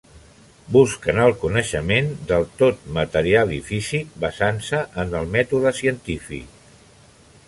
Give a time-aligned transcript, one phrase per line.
[0.75, 6.61] Busquen el coneixement del tot material i físic basant-se en el mètode científic.